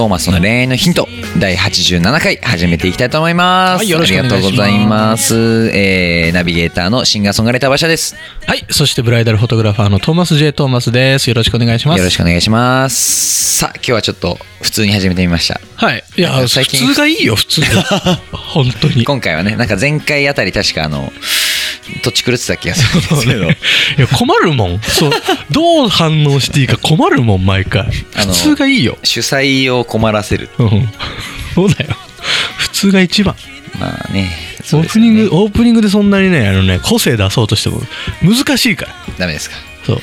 [0.00, 1.06] トーマスの恋愛のヒント
[1.38, 4.46] 第87回始めていきたいと思います、はいよろしくお願いします。
[4.46, 5.34] ありがとうございます、
[5.74, 8.16] えー、ナビゲーターのシンガーソングライター馬車です。
[8.46, 11.28] はいそしてブライダルフォトグラファーのトーマス J トーマスです。
[11.28, 11.98] よろしくお願いします。
[11.98, 13.58] よろしくお願いします。
[13.58, 15.60] さあ今日はちょっと普通に始めてみました。
[15.76, 16.02] はい。
[16.16, 17.60] いや最近普通がいいよ普通。
[18.32, 19.04] 本当に。
[19.04, 21.12] 今回はねなんか前回あたり確かあの
[22.02, 23.44] 土地狂ってた気がするんですけど。
[23.50, 23.56] い
[23.98, 24.80] や困るもん。
[24.80, 25.10] そう。
[25.50, 27.84] どう反応していいか困るもん毎回。
[28.14, 28.98] 普通がいいよ。
[29.02, 30.48] 主催を困らせる。
[30.58, 30.88] うん。
[31.54, 31.96] そうだよ。
[32.58, 33.34] 普通が一番。
[33.78, 34.22] まあね。
[34.22, 34.50] ね。
[34.60, 37.82] ープニング、オープニングでそんなにねあのね個性出そうとしても
[38.22, 38.94] 難しいから。
[39.18, 39.56] ダメですか。
[39.86, 40.02] そう。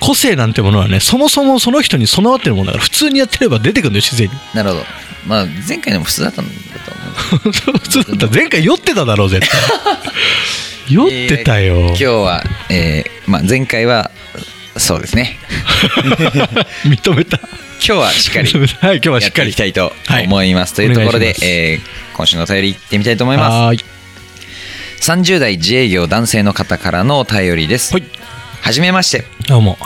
[0.00, 4.34] 個性なんてものはねそもそもその人に備わってるもんだから普通にやってれば出てくるんだよ自然に。
[4.54, 4.84] なるほど。
[5.26, 7.78] まあ前回でも普通だったんだと思う。
[7.78, 8.26] 普通だった。
[8.26, 9.60] ら前回酔ってただろう絶対
[10.88, 14.10] 酔ってたよ、今日は、えーまあ、前回は
[14.76, 15.38] そうですね。
[16.84, 17.38] 認めた。
[17.38, 17.48] 今
[17.80, 20.24] 日はしっかり はい今日はしやっかりきたいとはい。
[20.24, 23.52] 思います、というところでえー今週のお便りいってみたいと思います。
[23.52, 23.84] はーい
[25.00, 27.92] 30代自営業男性の方からのお便りです。
[27.94, 28.80] はい。
[28.80, 29.24] めまして。
[29.46, 29.78] どうも。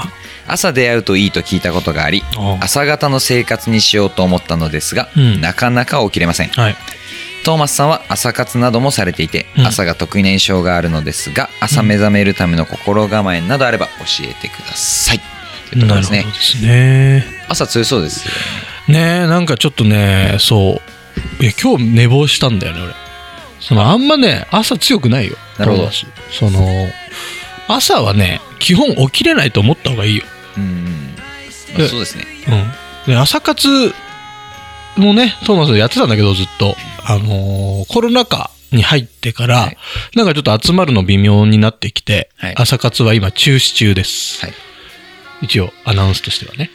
[0.48, 2.24] 朝出会うといいと聞いたことがあり
[2.60, 5.40] 朝方の生活にしようと思ったのですが、うん。
[5.40, 6.48] なかなか起きれません。
[6.48, 6.76] はい
[7.44, 9.66] トーマスさんは朝活などもされていて、うん。
[9.66, 15.20] 朝が得意な印象があるのですが朝目覚めるための心構えなどあれば教えてください。
[15.70, 16.26] というところですね。
[16.32, 17.24] すね。
[17.48, 18.32] 朝強そうですよ
[18.88, 19.22] ね。
[19.24, 20.80] えなんかちょっとねそ
[21.40, 21.42] う。
[21.42, 22.94] いや今日寝坊したんだよね俺。
[23.60, 23.96] そのあ。
[23.96, 25.36] んまね朝強くないよ。
[25.58, 25.84] なるほど。
[25.90, 26.66] 私その
[27.68, 30.24] 朝はね基本起きれないと思った方がいいよ。
[30.56, 31.14] うん、
[31.70, 32.24] まあでそうですね。
[33.06, 33.12] うん。
[33.12, 33.92] で朝活
[34.96, 39.76] もねトーマスやってたんだけどずっとあのーコロナ禍に入ってから、はい。
[40.14, 42.54] なんかちょっと集まるの微妙になってきて、はい。
[42.56, 44.54] 朝活は今中止中です、はい。
[45.42, 46.70] 一応アナウンスとしてはね。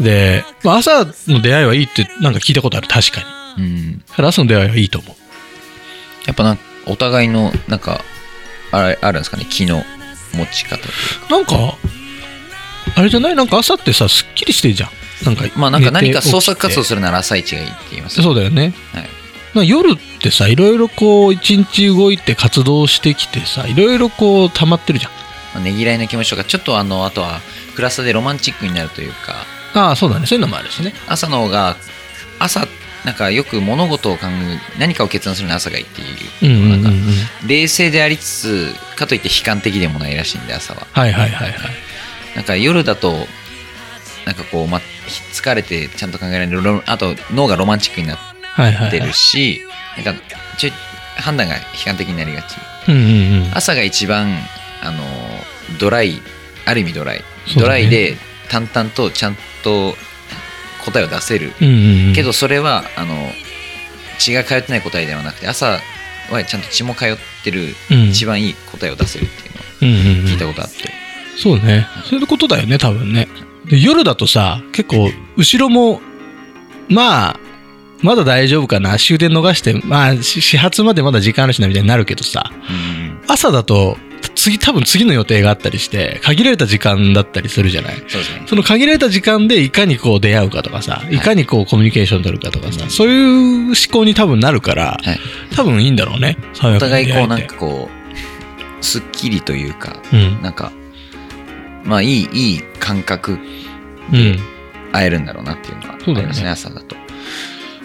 [0.00, 3.20] で、まあ、朝の出会いはいいってなんか聞いたことある確か
[3.58, 3.64] に。
[3.64, 3.98] うん。
[3.98, 5.14] だから朝の出会いはいいと思う。
[6.26, 8.00] やっぱなんかお互いのなんか
[8.72, 9.46] あれあるんですかね？
[9.48, 9.84] 気の
[10.34, 11.36] 持ち方というか。
[11.36, 11.76] なんか
[12.96, 13.34] あれじゃない？
[13.36, 14.90] なんか朝ってさすっきりしてるじゃん。
[15.26, 18.72] なんかまあなんか何か創作活動するなら朝一がいいって言いますそうだよね。
[18.92, 19.08] はい
[19.54, 25.12] 夜ってさいろいろこう一日動いて活動してきてさいろいろこう溜まってるじゃん。
[25.54, 27.40] まあねぎらいの気持ちとかちょっとあのあとは
[27.74, 29.46] プラスでロマンチックになるというか。
[29.74, 30.26] ああそうだね。
[30.26, 30.94] そういうのもあるしね。
[31.08, 31.76] 朝の方が
[32.38, 32.66] 朝
[33.04, 36.04] なんかよく物事を考え何かを決断するのは朝がいいってい
[37.44, 40.86] う,、冷静でありつつかといって悲観的でもないらしいんで朝は。
[40.92, 41.54] はいはいはいはい。
[42.36, 43.26] なんか夜だと
[44.26, 44.80] なんかこう、ま、
[45.32, 49.00] 疲れてちゃんと考えられるロあと脳がロマンチックになってはいはいはい。
[49.00, 50.14] か
[50.58, 50.72] ちょい
[51.16, 52.56] 判断が悲観的になりがち。
[52.88, 53.50] うんうんうん。
[53.54, 54.36] 朝が一番
[54.82, 55.02] あの
[55.78, 56.20] ドライ
[56.66, 57.24] ある意味ドライ、ね。
[57.56, 58.16] ドライで
[58.48, 59.94] 淡々とちゃんと
[60.84, 62.14] 答えを出せる、うんうんうん。
[62.14, 63.14] けどそれはあの
[64.18, 65.78] 血が通ってない答えではなくて朝
[66.30, 68.08] はちゃんと血も通ってるうん。
[68.10, 70.26] 一番いい答えを出せるっていうのをうんうんうん。
[70.26, 70.90] 聞いたことあって、
[71.36, 71.86] そうね。
[72.04, 73.28] そういうことだよね多分ね。
[73.66, 76.00] で夜だとさ結構後ろも
[76.88, 77.40] まあ
[78.02, 78.96] まだ大丈夫かな？
[78.98, 82.50] 終電逃してまあし始発までまだ時間あるしなみたいになるけどさ。
[82.50, 83.96] うん朝だと
[84.34, 87.96] 次多分次の予定があったりして限られた時間だったりするじゃない？
[88.08, 88.42] そうですね。
[88.46, 95.20] その限られた時間でいかにこう出会うかとかさ、い、かにこうコミュニケーション取るかとかさ、そういう思考に多分なるから、はい。
[95.54, 96.38] 多分いいんだろうね。
[96.60, 97.88] お互いこうなんか、かこ
[98.80, 100.42] うすっきりというかうん。
[100.42, 100.72] なんか
[101.84, 103.38] まあいいいい感覚
[104.12, 104.38] うん。
[104.92, 106.48] 会えるんだろうなっていうのはあそうだよねりますね。
[106.48, 106.96] 朝だと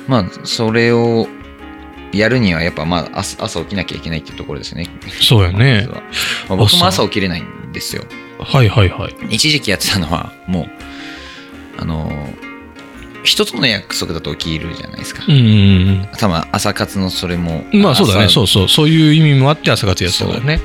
[0.07, 1.27] まあそれを
[2.13, 4.87] やるにはやっぱまあ朝朝起きなきゃいけないっていうところですね
[5.21, 5.87] そうやね
[6.47, 8.03] まあ僕も朝起きれないんですよ
[8.39, 9.15] はいはいはい。
[9.29, 10.69] 一時期やってたのはもう
[11.77, 12.11] あの
[13.23, 17.81] 一つの約束だと起きるじゃないですか、うんうん多分朝活のそれもうん。
[17.81, 18.25] まあそうだね。
[18.25, 18.69] 朝そうそう。
[18.69, 20.61] そういう意味もあって朝活やってたからね。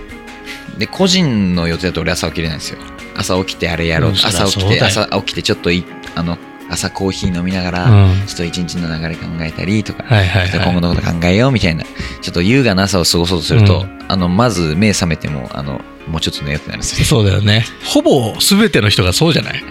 [0.79, 2.79] で個人の予定だと俺朝起きれないんですよ
[3.15, 5.85] 朝起きてあれやろう、うん朝起きて朝起きてちょっとい
[6.15, 6.39] あの
[6.71, 16.99] 朝コーヒー飲みながら、うんちょっと一日の流れ考えたりとか、今後はのこと考えようみたいなちょっと優雅な朝を過ごそうとすると、うんあのまず目覚めてもあのもうちょっと寝ようってなるんですい。
[17.01, 17.65] よそうだよね。
[17.85, 19.63] ほぼ全ての人がそうじゃない？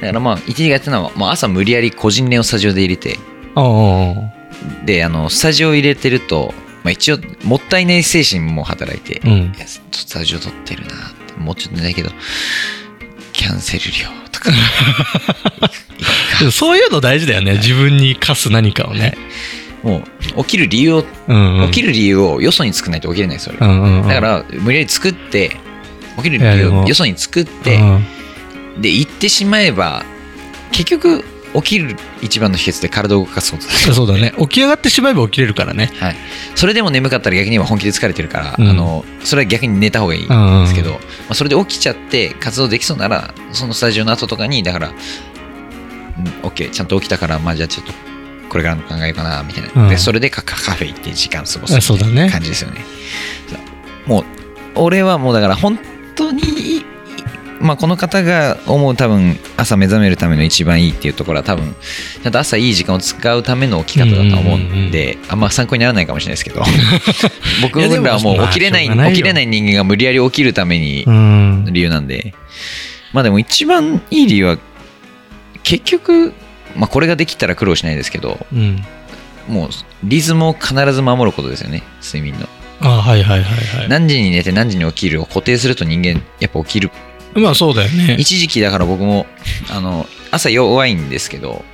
[0.00, 3.18] だからまあ一時がやってたのは、まあ、朝無理やり個人練をスタジオで入れて。
[4.86, 6.54] であのスタジオ入れてると
[6.84, 10.92] まあ一応、もったいない精神も働いて、うんいやスタジオ撮ってるな
[11.36, 12.10] もうちょっと寝ないけど、
[13.32, 14.50] キャンセル料とか、
[16.38, 17.54] でもそういうの大事だよね。
[17.54, 19.16] 自分に課す何かをね。
[19.82, 20.02] も
[20.36, 21.70] う、起きる理由を、うん、うん。
[21.70, 24.08] 起きる理由をよそに作らないと起きれないですよ、俺うんうんうん。
[24.08, 25.56] だから、無理やり作って、
[26.16, 27.78] 起きる理由をよそに作って、
[28.78, 30.04] で、行ってしまえば、
[30.72, 31.24] 結局、
[31.54, 34.34] 起きる一番の秘訣って体を動かすことだうん、そうだね。
[34.38, 35.90] 起き上がってしまえば起きれるからね。
[35.98, 36.16] はい、
[36.54, 40.98] それでも眠かったら逆に今本気で疲れてるから、うんあのそれは逆に寝た方がいいんうんうんですけど、ま
[41.30, 44.92] あ、それで起きちゃって活動できそうならそのスタジオの後とかにだから、
[46.18, 47.92] うん、OK ちゃんと起きたからまあじゃあちょっと
[48.48, 49.88] これからの考えようかなみたいな、うん。
[49.88, 52.84] でそれでカカカフェ行って時間過ごすあそうだね感じですよね。
[54.06, 54.24] もう
[54.76, 55.78] 俺はもうだから本
[56.14, 56.84] 当に
[57.60, 61.74] まあこの方が思う多分朝目覚めるための一番いいっていうところは多分
[62.22, 66.62] ちゃんと朝いい時間を使うための起き方だと思うんで、あんま参考にならないかもしれないですけど。
[67.62, 71.64] 僕らはもまあう起きれない起きれない人間が無理やり起きるためにうん。
[71.70, 72.34] 理由なんで。
[73.12, 74.58] まあでも一番いい理由は
[75.66, 76.32] 結局
[76.76, 78.82] まあこれができたら苦労しないですけどうん。
[79.48, 79.68] もう
[80.02, 82.48] リズムを必ず守ることですよね睡眠の
[82.80, 83.88] あはいはいはいはい。
[83.88, 86.90] 何時に寝て何時に起きるを固定すると人間やっぱ起きる
[87.34, 88.16] まあそうだよね。
[88.18, 89.26] 一時期だから僕も
[89.70, 91.64] あの朝弱いんですけど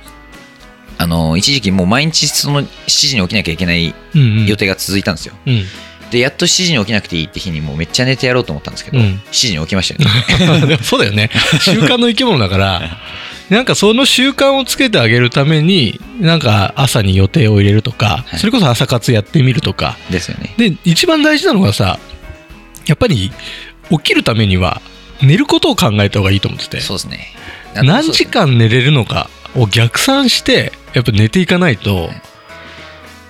[0.97, 4.45] あの一時期もう毎日その7時に起きなきゃいけないうんうん。
[4.45, 5.63] 予定が続いたんですよ、うん。
[6.11, 11.31] でやっと7時に起きなくていいって日にもうめっちゃ寝てやろうと思ったんですけど、うん7時に起きましたよね そうだよね。
[11.59, 12.97] 習慣の生き物だから、
[13.49, 18.39] なんかその習慣をつけてあげるために、なんか朝に予定を入れるとか、はい。
[18.39, 19.97] それこそ朝活やってみるとか。
[20.09, 20.53] ですよね。
[20.57, 21.99] で、一番大事なのがさ、
[22.85, 23.31] やっぱり
[23.89, 24.81] 起きるためには
[25.21, 27.27] 寝ることを考えた方がいいと思ってて、そうですね。
[27.75, 32.09] 何時間寝れるのかを逆算して、やっぱ寝ていかないと、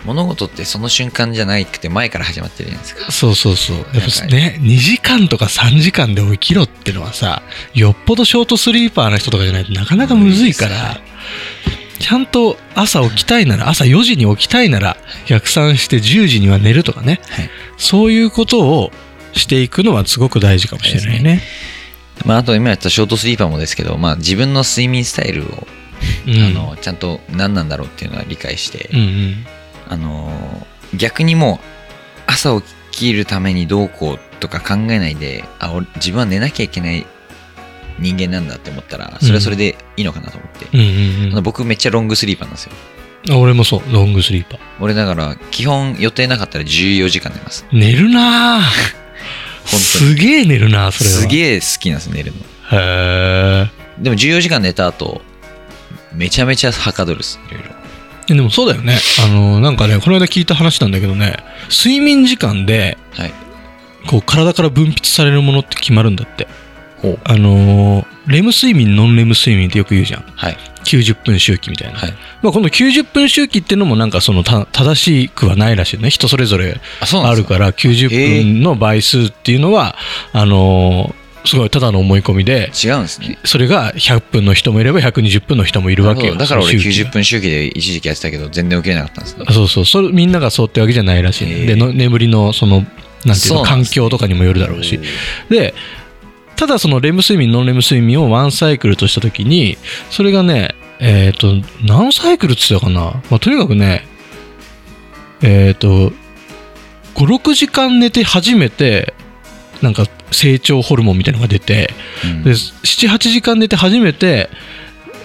[0.05, 3.11] 物事ってその瞬間じゃなくて前から始まってるじゃないですか。
[3.11, 3.77] そうそうそう。
[3.77, 7.41] やっぱかね、2時間とか3時間で起きろってのはさ、
[7.73, 10.99] よっぽどショートスリーパーな人とかじゃないとなかなかむずいから、
[11.99, 17.49] ちゃんと朝起きたいなら、朝4時に起きたいなら、逆算して10時には寝るとかね、はい。
[17.77, 18.91] そういうことを
[19.31, 21.41] していくのはすごく大事かもしれないね。
[22.25, 25.67] まあ、あと今やったショートスリーパーもですけど、まあ、自分の睡眠スタイルを、
[26.27, 26.43] うん。
[26.43, 29.45] あのちゃんと何なんだろうっていうのは理解して、うんうん
[29.89, 30.31] あの
[30.95, 31.59] 逆にも
[32.27, 37.05] う朝起きるためにどうこうとか考えないであ俺自分は寝なきゃいけない
[37.99, 41.25] 人間なんだって思ったらそれはそれでいいのかなと思って、うん。
[41.25, 42.71] うんあの僕めっちゃロングスリーパーなんですよ。
[43.39, 44.59] 俺もそう、ロングスリーパー。
[44.81, 47.65] 俺だから基本予定なかったら14時間寝ます。
[47.71, 48.61] 寝るな
[49.65, 51.15] すげえ寝るなぁ、それは。
[51.17, 51.27] すえ。
[51.27, 52.37] げえ好きなんです寝るの。
[52.77, 53.69] へ
[53.99, 55.21] でも14時間寝た後
[56.13, 57.69] めちゃめちゃはかどるっすいろいろ。
[57.69, 57.73] え。
[58.37, 58.97] でもそうだよね。
[59.23, 61.37] あの、なんかね、この間聞いた話なんだけどね、
[61.69, 63.33] 睡眠時間で、はい
[64.07, 66.47] こう、体から分泌されるものって決まるんだって。
[67.25, 70.23] あのーレム睡眠、ノンレム睡眠ってよく言うじゃん。
[70.35, 71.99] はい90分周期みたいな。
[71.99, 74.95] はいまあ、この90分周期っていうのもなんかそのた正
[75.25, 76.09] しくはないらしいね。
[76.09, 79.95] 人それぞれあるから、90分の倍数っていうのは、
[80.31, 83.37] あのーすごいただの思い込みで、違うんですね。
[83.43, 86.35] それが100分の人もいれば120分の人もいるわけよ。
[86.35, 89.85] だから俺その周期が90分周期で一時期やってたけど全然起きれなかったんですねそうそう。
[89.85, 92.85] それみんながそうってわけじゃないらしいでの眠りのその
[93.25, 94.99] なんていうの環境とかにもよるだろうし。
[95.49, 95.73] で
[96.55, 99.77] ただそのレム睡眠ノンレム睡眠をワンサイクルとした時に
[100.11, 101.47] それがねえっ、と
[101.83, 104.05] 何サイクルっつってたかな、まあ、とにかくね
[105.41, 106.13] えっ、と
[107.15, 109.13] 56時間寝て初めて
[109.81, 112.43] なんか成長ホルモンみたいなのが出て、うん。
[112.43, 114.49] で78時間寝て初めて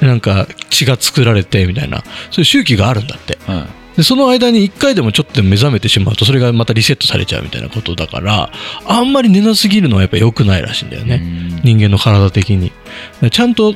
[0.00, 2.04] なんか血が作られてみたいな。
[2.30, 3.38] そういう周期があるんだって。
[3.46, 3.66] はい。
[3.98, 8.48] でその間に1回でもちょっと目覚めてしまうとそれがまたリセットされちゃうみたいなことだから
[8.86, 11.20] あんまり寝なすぎるのはやっぱ良くないらしいんだよね、
[11.64, 12.70] 人間の体的に。
[13.20, 13.74] でちゃんと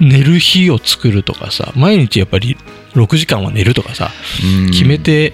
[0.00, 2.58] 寝る日を作るとかさ毎日やっぱり
[2.92, 4.10] 6時間は寝るとかさ
[4.44, 4.70] うん。
[4.70, 5.32] 決めて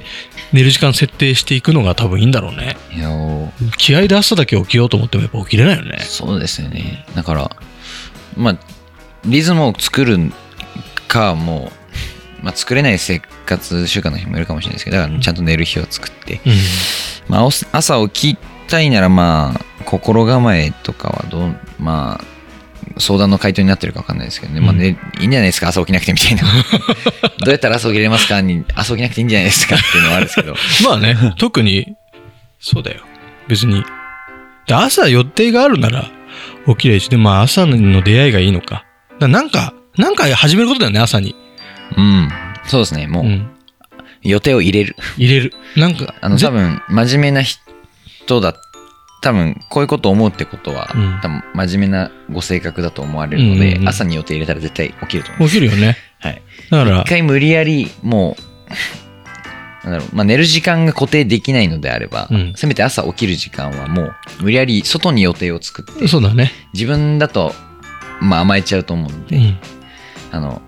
[0.54, 2.76] 寝る時間設定していくのが多分いいんだろうね。
[2.92, 5.98] いやお気合で朝だけ起きようと思ってもやっぱ起きれないよね。
[5.98, 7.04] そうですよね。
[7.16, 7.50] だから
[8.36, 8.58] まあ
[9.24, 10.16] リズムを作る
[11.08, 11.72] かも
[12.42, 16.52] う、まあ、作れない生活習慣の人もいるかもしれないですけどだからちゃんと寝る日を作って、うん。
[17.28, 22.33] まあ、お朝起きたいならまあ心構えとかはどうまあ
[22.98, 25.68] 相談の回答になってるか分かんないですけどね、まあね、いいんじゃないですか？
[25.68, 26.42] 朝起きなくてみたいな
[27.44, 28.40] どうやったら朝起きれますか？
[28.40, 29.76] に朝起きなくていいんじゃないですか？
[29.76, 30.54] っていうのはあるんですけど
[30.88, 31.94] まあね、特に、
[32.60, 33.00] そうだよ。
[33.48, 33.84] 別に。
[34.66, 36.10] で朝予定があるなら
[36.66, 38.84] 起きれるし、で、まあ朝の出会いがいいのか。
[39.20, 41.34] だなんか、なんか始めることだよね、朝に。
[41.96, 42.28] うん
[42.66, 43.50] そうですねもう、うん。
[44.22, 44.96] 予定を入れる。
[45.18, 45.52] 入れる。
[45.76, 48.54] なんか、あの、ぜ多分、真面目な人だ、
[49.24, 55.48] 多分、こういうことを思うってことは、うん多分、真面目なご性格だと思われるので、うんうんうん朝に予定入れたら絶対起きると思う。
[55.48, 55.96] 起きるよね。
[56.20, 56.42] はい。
[56.70, 58.36] だから一、回無理やり、も
[59.82, 66.52] う、なんだろう、まあ、寝る時間が固定できないのであれば、うんせめて朝起きる時間はもう、無理やり外に予定を作って、そうだね。
[66.74, 67.54] 自分だと、
[68.20, 69.58] まあ、甘えちゃうと思うんで、うん。
[70.32, 70.60] あの、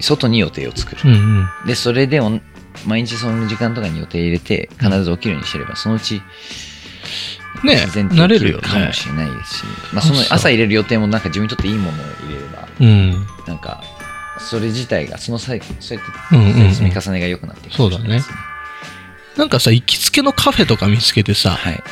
[0.00, 1.00] 外に予定を作る。
[1.04, 1.48] うんうん。
[1.66, 2.22] で、それで
[2.86, 6.22] 毎日その時間とかに予定入れて、必ず起きるようにしてれば、そのうち、
[7.64, 8.92] ね慣れるかも。
[8.92, 13.26] しれないですし、まあ、そのそう朝入れる予定もなんか自分にとっていいものを入れれば、うん。
[13.46, 13.82] なんか、
[14.38, 18.36] それ自体が、その際、そうやって積み重ねが良くなっていくかもしれないですね。
[19.36, 21.82] なんかさ、行きつけのカフェとか見つけてさ、はい。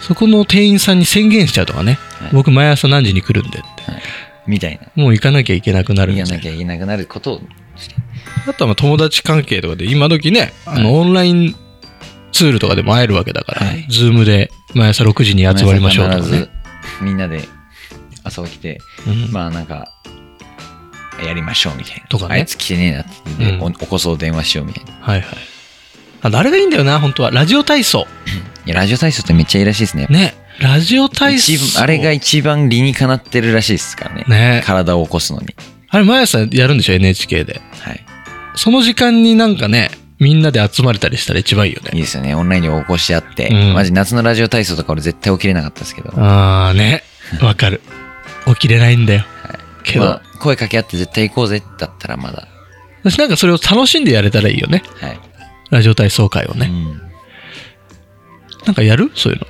[0.00, 1.98] そこの店員さんに宣言しちゃうとかね。
[2.18, 3.68] はい僕毎朝何時に来るんでって。
[4.46, 5.02] みたいな。
[5.02, 7.40] もう行かなきゃいけなくなるみたいな言わなきゃいけなくなることを、
[8.46, 11.56] あとはまあ友達関係とかで、今時ね、あの、オンライン
[12.32, 16.48] ツールとかでも会えるわけだから、はいズームで毎朝6時に集まりましょうとかね。
[17.02, 17.48] みんなで
[18.24, 19.88] 朝起きて、うんまあなんか、
[21.24, 22.06] やりましょうみたいな。
[22.06, 24.92] とかねあいつ来てねえなってうんお起こそう電話しようみたいな。
[25.00, 25.28] はいはい。
[26.22, 27.30] ああれがいいんだよな、本当は。
[27.30, 28.06] ラジオ体操。
[28.66, 30.06] いや、ラジオ体操ってめっちゃいいらしいですね。
[30.10, 30.34] ね。
[30.60, 31.80] ラジオ体操。
[31.80, 34.24] あれが一番理にかなってるらしいですからね。
[34.28, 34.62] ね。
[34.64, 35.54] 体を起こすのに。
[35.88, 37.60] あれ毎朝やるんでしょ、NHK で。
[37.80, 38.04] はい。
[38.56, 41.90] その時間になんかね、みんなで集まれたりしたら一番いいよね。
[41.94, 42.34] いいですよね。
[42.34, 43.48] オンラインで起こし合って。
[43.48, 46.12] うんマジ夏のラジオ体操とか俺絶対起きれなかったですけど。
[46.20, 47.02] ああね。
[47.42, 47.80] わかる。
[48.46, 49.24] 起きれないんだよ。
[49.82, 52.46] けど、まあ声かけ合って絶対行こうぜだったらまだ。
[53.02, 54.82] 私なんかそれを楽しんでやれたらいいよね。
[55.00, 55.20] はい。
[55.70, 56.66] ラジオ体操会をね。
[56.66, 57.00] うん
[58.66, 59.10] なんかやる？
[59.14, 59.40] そういう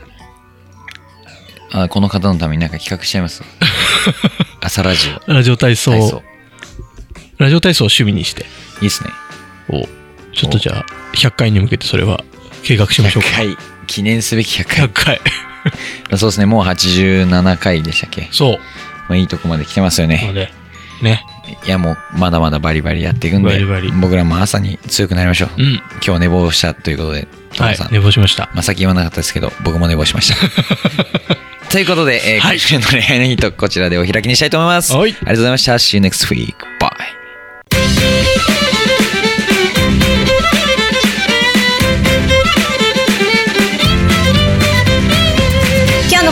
[1.73, 1.83] の。
[1.83, 3.43] あこの方のためになんか企画しちゃいます。
[4.63, 5.33] 朝ラジオ。
[5.33, 6.23] ラジオ体操、体操。
[7.39, 8.47] ラジオ体操を趣味にして。
[8.81, 9.11] いいっすね。
[9.69, 10.00] お
[10.35, 12.23] ちょっとじゃあ、100回に向けてそれは
[12.63, 13.37] 計画しましょう100か。
[13.37, 13.57] 回。
[13.87, 14.91] 記念すべき100回100。
[14.93, 15.21] 回。
[16.19, 16.47] そうですね。
[16.47, 18.29] もう87回でしたっけ？
[18.33, 18.59] そう。
[19.09, 20.23] まあいいとこまで来てますよね。
[20.27, 20.53] ので、
[21.03, 21.25] ね。
[21.67, 25.51] いやもうまだまだバリバリやっていくんで、バリバリ僕らも朝に強くなりましょう。
[25.59, 25.73] うん。
[25.75, 27.93] 今日は寝坊したということで、トはいモさん。。
[27.93, 28.49] 寝坊しました。
[28.55, 30.37] まあ、先言わなかったですけど、僕も寝坊しました。
[31.71, 34.93] ということで、えーはい今週の恋愛のヒント、こちらでお開きにしたいと思います。
[34.95, 35.75] はいありがとうございました。
[35.75, 36.55] See you next week.
[36.81, 38.70] Bye.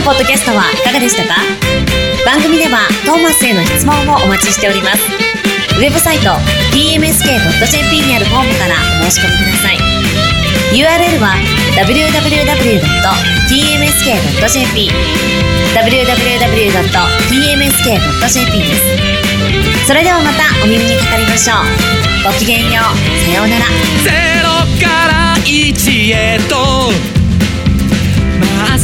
[0.09, 1.37] ポッドキャストはいかがでしたか？
[2.25, 5.05] 番組ではトーマスへの質問もお待ちしております。
[5.77, 6.33] ウェブサイト
[6.73, 8.73] tmsk.jp にあるフォームから
[9.05, 9.77] お申し込みください。
[10.73, 11.37] URL は
[11.77, 12.09] www.tmsk.jp
[15.77, 16.89] www.tmsk.jp
[18.65, 18.81] です。
[19.85, 21.69] それではまたお耳にかかりましょう。
[22.25, 22.97] ごきげんよう。
[23.29, 23.65] さようなら。
[24.03, 24.09] ゼ
[24.41, 26.89] ロから一へと